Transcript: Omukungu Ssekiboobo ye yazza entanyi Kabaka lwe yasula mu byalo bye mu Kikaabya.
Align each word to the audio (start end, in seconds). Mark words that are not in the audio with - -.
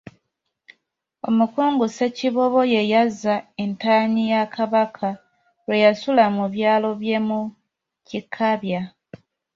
Omukungu 1.27 1.83
Ssekiboobo 1.89 2.61
ye 2.73 2.81
yazza 2.91 3.35
entanyi 3.63 4.25
Kabaka 4.55 5.09
lwe 5.65 5.75
yasula 5.85 6.25
mu 6.35 6.45
byalo 6.53 6.89
bye 7.01 7.17
mu 7.27 7.39
Kikaabya. 8.07 8.81